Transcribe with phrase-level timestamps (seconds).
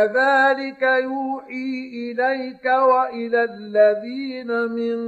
[0.00, 5.00] كذلك يوحي إليك وإلى الذين من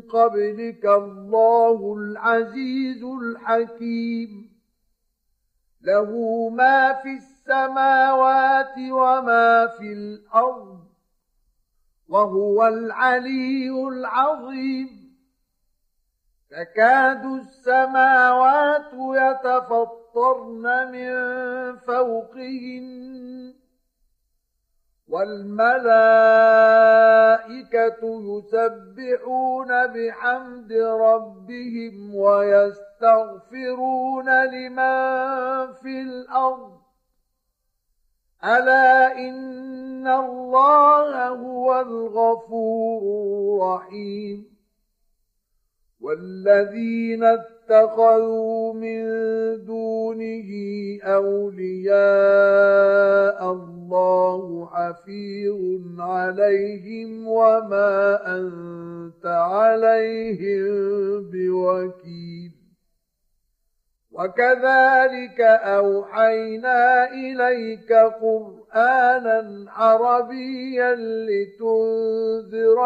[0.00, 4.50] قبلك الله العزيز الحكيم
[5.82, 6.10] له
[6.48, 10.80] ما في السماوات وما في الأرض
[12.08, 14.88] وهو العلي العظيم
[16.50, 21.12] تكاد السماوات يتفطرن من
[21.76, 23.59] فوقهن
[25.10, 25.90] والملائكة
[28.02, 32.84] يسبحون بحمد ربهم ويستغفرون
[34.44, 36.80] لمن في الأرض.
[38.44, 44.50] ألا إن الله هو الغفور الرحيم.
[46.00, 47.24] والذين
[47.70, 49.04] اتخذوا من
[49.64, 50.50] دونه
[51.04, 51.92] أولياء
[53.52, 62.50] الله حفيظ عليهم وما أنت عليهم بوكيل.
[64.12, 70.94] وكذلك أوحينا إليك قرآنا عربيا
[71.28, 72.78] لتنذر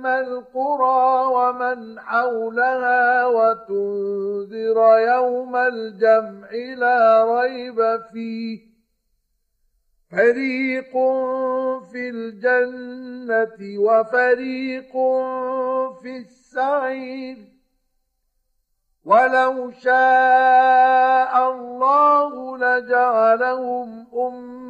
[0.00, 8.60] أم القرى ومن حولها وتنذر يوم الجمع لا ريب فيه.
[10.10, 10.92] فريق
[11.92, 14.92] في الجنة وفريق
[16.02, 17.36] في السعير.
[19.04, 24.69] ولو شاء الله لجعلهم أمة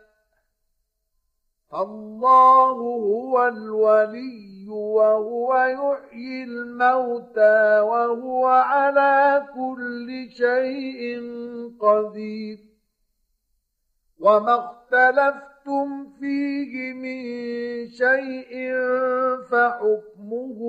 [1.73, 11.21] الله هو الولي وهو يحيي الموتى وهو على كل شيء
[11.79, 12.57] قدير.
[14.19, 17.21] وما اختلفتم فيه من
[17.87, 18.73] شيء
[19.51, 20.59] فحكمه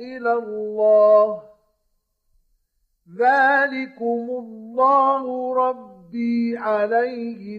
[0.00, 1.42] إلى الله.
[3.18, 7.58] ذلكم الله ربي عليه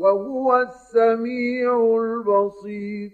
[0.00, 3.10] وهو السميع البصير.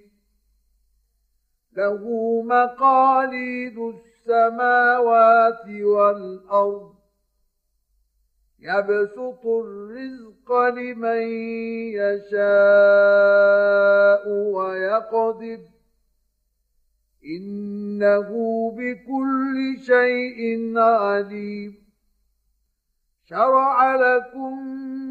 [1.77, 2.03] له
[2.43, 6.95] مقاليد السماوات والأرض.
[8.61, 11.23] يبسط الرزق لمن
[11.93, 12.39] يشاء
[14.29, 15.61] ويقدر.
[17.39, 18.31] إنه
[18.71, 21.87] بكل شيء عليم.
[23.25, 24.96] شرع لكم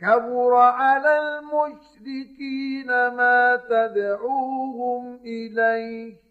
[0.00, 6.24] كبر على المشركين ما تدعوهم إليه.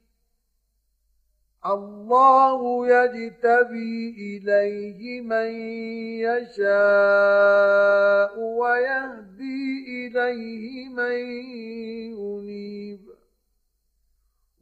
[1.65, 5.51] الله يجتبي إليه من
[6.27, 6.69] يشاء
[8.39, 11.13] ويهدي إليه من
[12.19, 12.92] ينيب.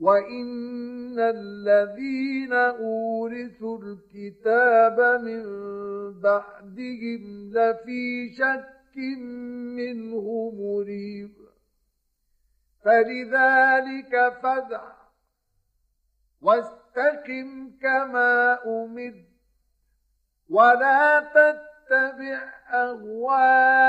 [0.00, 5.42] وإن الذين أورثوا الكتاب من
[6.20, 8.78] بعدهم لفي شك
[9.76, 11.30] منه مريب
[12.84, 14.82] فلذلك فدع
[16.42, 19.28] واستقم كما أمرت
[20.50, 22.38] ولا تتبع
[22.72, 23.88] أهواءهم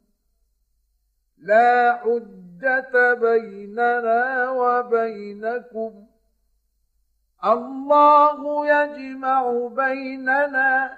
[1.41, 6.07] لا حجة بيننا وبينكم.
[7.45, 10.97] الله يجمع بيننا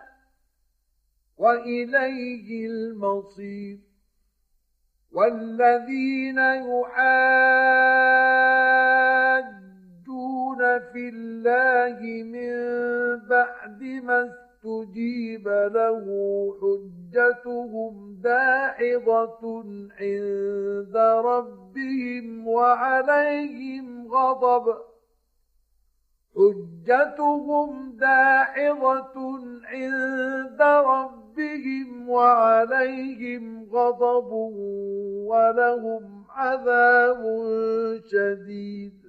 [1.38, 3.80] وإليه المصير.
[5.14, 7.04] والذين يحاجون
[10.80, 12.54] في الله من
[13.28, 16.06] بعد ما استجيب له
[16.62, 19.64] حجتهم داحضة
[20.00, 24.76] عند ربهم وعليهم غضب
[26.36, 34.32] حجتهم داحضة عند ربهم وعليهم غضب
[35.28, 37.24] ولهم عذاب
[38.12, 39.03] شديد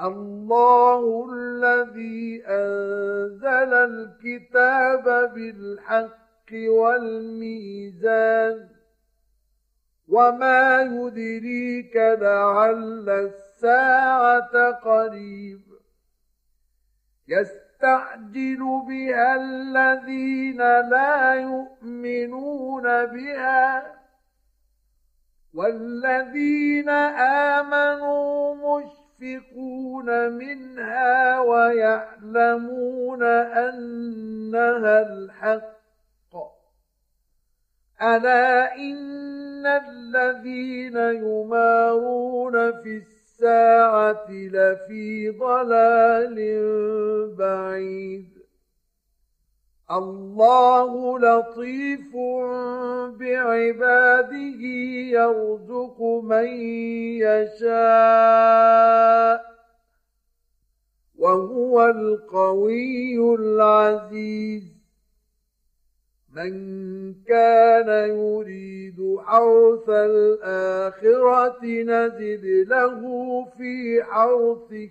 [0.00, 8.68] الله الذي أنزل الكتاب بالحق والميزان
[10.08, 15.60] وما يدريك لعل الساعة قريب
[17.28, 20.58] يستعجل بها الذين
[20.90, 23.94] لا يؤمنون بها
[25.54, 26.88] والذين
[27.58, 28.54] آمنوا
[29.18, 35.78] مشفقون منها ويعلمون أنها الحق.
[38.02, 46.36] ألا إن الذين يمارون في الساعة لفي ضلال
[47.38, 48.37] بعيد.
[49.90, 52.16] الله لطيف
[53.18, 54.62] بعباده
[55.12, 56.46] يرزق من
[57.24, 58.68] يشاء
[61.18, 64.62] وهو القوي العزيز.
[66.32, 66.52] من
[67.14, 73.00] كان يريد حرث الآخرة نزد له
[73.58, 74.90] في حرثه.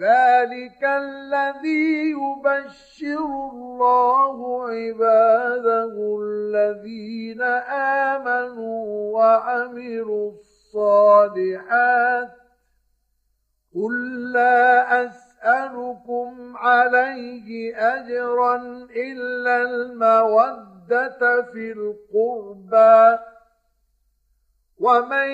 [0.00, 7.42] ذلك الذي يبشر الله عباده الذين
[8.12, 12.28] آمنوا وعملوا الصالحات.
[13.74, 18.56] قل لا أسألكم عليه أجرا
[18.96, 23.18] إلا المودة المودة في القربى.
[24.78, 25.30] ومن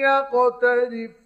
[0.00, 1.25] يقترف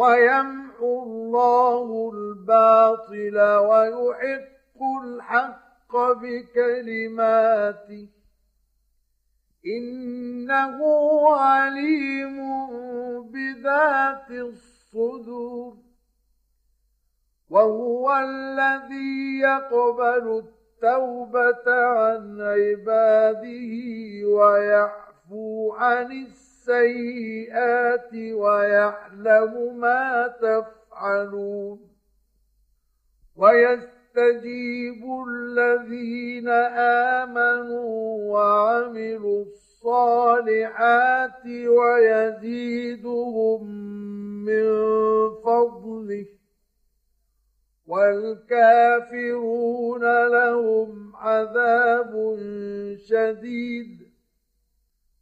[0.00, 3.38] ويمحو الله الباطل
[3.68, 5.92] ويحق الحق
[6.22, 8.08] بكلماته.
[9.66, 10.78] إنه
[11.36, 12.38] عليم
[13.22, 15.76] بذات الصدور.
[17.50, 23.72] وهو الذي يقبل التوبة عن عباده
[24.28, 26.12] ويعفو عن
[26.60, 31.80] السيئات ويعلم ما تفعلون
[33.36, 36.48] ويستجيب الذين
[37.18, 43.60] آمنوا وعملوا الصالحات ويزيدهم
[44.44, 44.64] من
[45.44, 46.26] فضله
[47.86, 49.24] والكافرون
[50.28, 52.36] لهم عذاب
[53.08, 54.09] شديد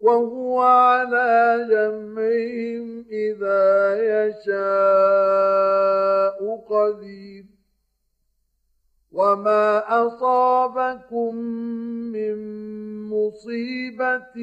[0.00, 3.66] وهو على جمعهم إذا
[4.26, 4.58] يشاء
[6.56, 7.44] قدير.
[9.12, 11.34] وما أصابكم
[12.14, 12.36] من
[13.10, 14.34] مصيبة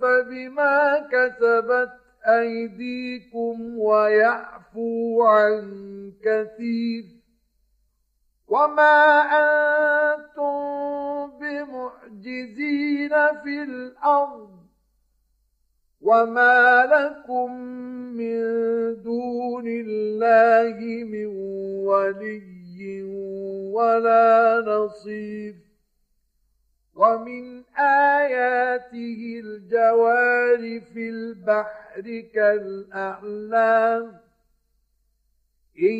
[0.00, 1.90] فبما كسبت
[2.26, 5.62] أيديكم ويعفو عن
[6.24, 7.04] كثير.
[8.48, 10.63] وما أنتم
[11.44, 13.08] بمعجزين
[13.42, 14.50] في الأرض
[16.00, 17.52] وما لكم
[18.16, 18.40] من
[19.02, 21.26] دون الله من
[21.86, 23.02] ولي
[23.72, 25.54] ولا نصير
[26.94, 34.12] ومن آياته الجوار في البحر كالأعلام
[35.78, 35.94] إن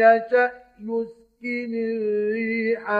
[0.00, 2.90] يشأ يسكن الريح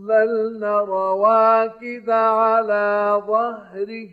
[0.00, 4.08] فيظللن رواكد على ظهره.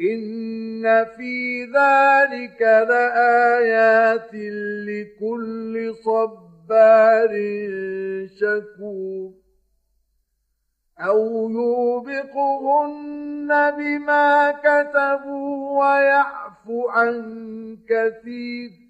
[0.00, 4.34] إن في ذلك لآيات
[4.88, 7.30] لكل صبار
[8.40, 9.32] شكور.
[11.00, 12.90] أو يوبقهن
[13.70, 18.81] بما كتبوا ويعفو عن كثير.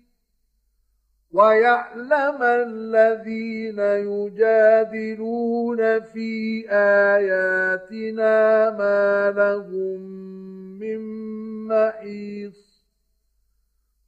[1.32, 10.00] ويعلم الذين يجادلون في آياتنا ما لهم
[10.78, 10.98] من
[11.68, 12.72] محيص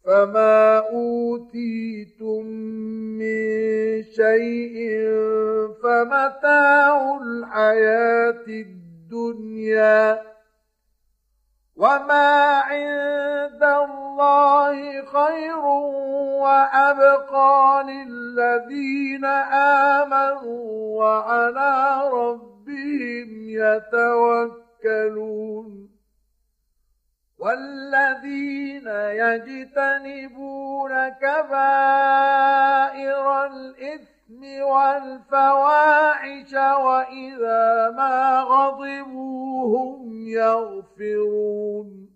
[0.04, 2.47] فما أوتيتم
[3.19, 4.76] من شيء
[5.83, 10.23] فمتاع الحياة الدنيا
[11.76, 14.03] وما عند الله
[15.06, 15.64] خير
[16.44, 19.25] وأبقى للذين
[19.94, 23.49] آمنوا وعلى ربهم
[24.85, 25.64] يتوكلون.
[27.38, 28.87] والذين
[29.23, 32.44] يجتنبون كبائر
[33.47, 42.13] الإثم والفواحش وإذا ما غضبوا هم يغفرون.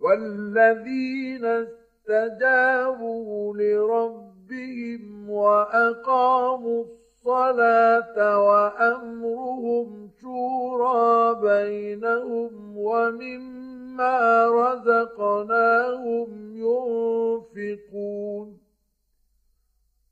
[0.00, 18.58] والذين استجابوا لربهم وأقاموا الصلاة وأمرهم شورى بينهم ومما رزقناهم ينفقون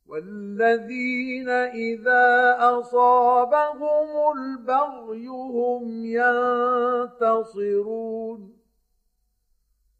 [0.08, 6.04] والذين إذا أصابهم البغي هم
[7.14, 8.57] ينتصرون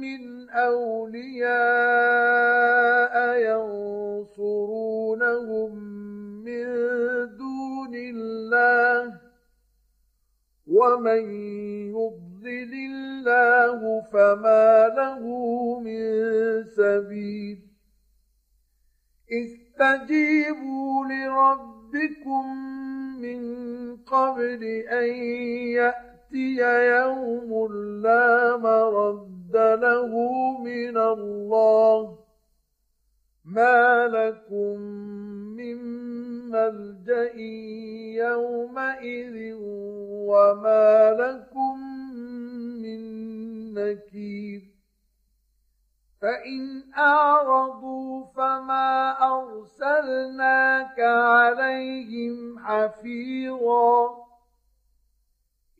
[0.00, 1.46] من أولياء
[4.36, 5.70] ينصرونهم
[6.44, 6.64] من
[7.36, 9.14] دون الله
[10.66, 11.22] ومن
[11.90, 15.22] يضلل الله فما له
[15.80, 16.04] من
[16.64, 17.58] سبيل
[19.32, 22.46] استجيبوا لربكم
[23.20, 23.40] من
[23.96, 25.08] قبل أن
[25.74, 26.56] يأتي
[26.96, 30.12] يوم لا مرد مرد له
[30.58, 32.18] من الله
[33.44, 34.80] ما لكم
[35.56, 35.78] من
[36.50, 37.34] ملجأ
[38.26, 39.54] يومئذ
[40.26, 41.78] وما لكم
[42.82, 43.00] من
[43.74, 44.62] نكير
[46.22, 54.25] فإن أعرضوا فما أرسلناك عليهم حفيظا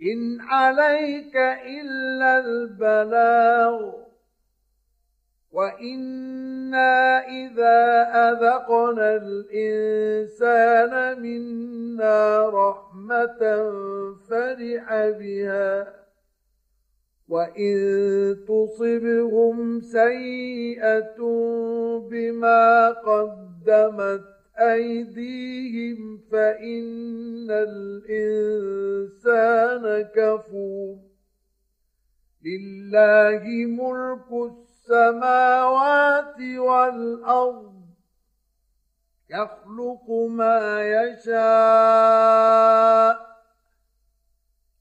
[0.03, 3.93] إن عليك إلا البلاغ
[5.53, 13.41] وإنا إذا أذقنا الإنسان منا رحمة
[14.29, 14.87] فرح
[15.19, 15.95] بها
[17.29, 17.77] وإن
[18.49, 21.17] تصبهم سيئة
[22.11, 29.23] بما قدمت أيديهم فإن الإنسان
[30.15, 30.97] كفور.
[32.45, 37.77] لله ملك السماوات والأرض
[39.31, 42.17] يخلق ما يشاء.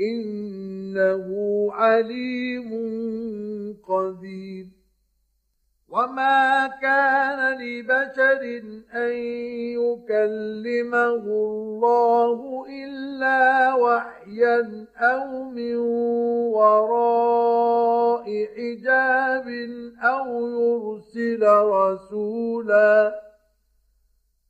[0.00, 1.26] إنه
[1.72, 2.70] عليم
[3.88, 4.66] قدير.
[5.88, 8.62] وما كان لبشر
[8.94, 9.12] أن
[9.74, 15.76] يكلمه الله إلا وحيا أو من
[16.54, 18.24] وراء
[18.56, 19.48] حجاب
[20.02, 23.29] أو يرسل رسولا.